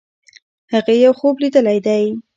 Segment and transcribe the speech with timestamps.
[0.73, 2.03] هغې یو خوب لیدلی دی.